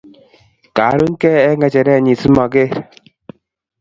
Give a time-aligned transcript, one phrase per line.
[0.75, 2.69] kaaruny kei eng kecheret nyii simaker